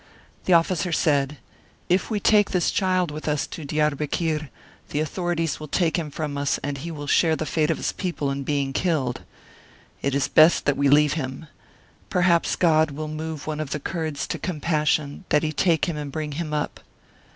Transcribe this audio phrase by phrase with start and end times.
[0.45, 1.37] The officer said:"
[1.87, 4.49] If we take this child with us to Diarbekir,
[4.89, 7.91] the authorities will take him from us, and he will share the fate of his
[7.91, 9.21] people in being killed.
[10.01, 11.45] It is best that we leave him.
[12.09, 16.11] Perhaps God will move one of the Kurds to compassion, that he take him and
[16.11, 16.79] bring him up."